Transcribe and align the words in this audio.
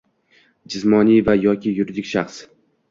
jismoniy 0.75 1.21
va 1.29 1.37
yoki 1.45 1.77
yuridik 1.79 2.13
shaxs; 2.15 2.43